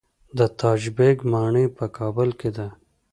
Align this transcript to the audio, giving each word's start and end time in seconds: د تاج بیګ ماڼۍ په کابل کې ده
د 0.37 0.39
تاج 0.59 0.81
بیګ 0.97 1.17
ماڼۍ 1.31 1.65
په 1.77 1.85
کابل 1.97 2.29
کې 2.39 2.49
ده 2.57 2.67